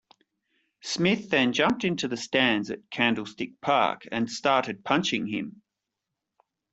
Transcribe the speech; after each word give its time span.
Smith 0.81 1.29
then 1.29 1.53
jumped 1.53 1.83
into 1.83 2.07
the 2.07 2.17
stands 2.17 2.71
at 2.71 2.89
Candlestick 2.89 3.61
Park 3.61 4.07
and 4.11 4.27
started 4.31 4.83
punching 4.83 5.27
him. 5.27 5.61